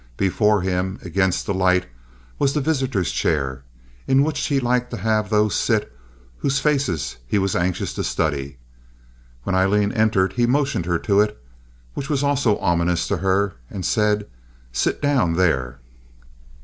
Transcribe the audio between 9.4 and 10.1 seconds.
When Aileen